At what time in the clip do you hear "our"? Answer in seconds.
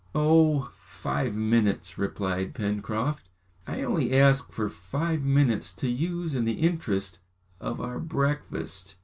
7.79-7.99